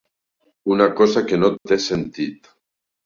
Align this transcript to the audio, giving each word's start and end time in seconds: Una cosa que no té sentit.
Una 0.75 0.87
cosa 1.01 1.23
que 1.33 1.39
no 1.43 1.51
té 1.73 1.79
sentit. 1.89 2.51